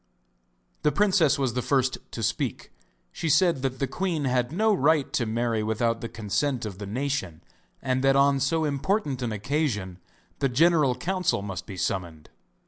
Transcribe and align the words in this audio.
The 0.81 0.91
princess 0.91 1.37
was 1.37 1.53
the 1.53 1.61
first 1.61 1.99
to 2.09 2.23
speak. 2.23 2.71
She 3.11 3.29
said 3.29 3.61
that 3.61 3.77
the 3.77 3.85
queen 3.85 4.23
had 4.25 4.51
no 4.51 4.73
right 4.73 5.13
to 5.13 5.27
marry 5.27 5.61
without 5.61 6.01
the 6.01 6.09
consent 6.09 6.65
of 6.65 6.79
the 6.79 6.87
nation, 6.87 7.43
and 7.83 8.03
that 8.03 8.15
on 8.15 8.39
so 8.39 8.65
important 8.65 9.21
an 9.21 9.31
occasion 9.31 9.99
the 10.39 10.49
general 10.49 10.95
council 10.95 11.43
must 11.43 11.67
be 11.67 11.77
summoned. 11.77 12.31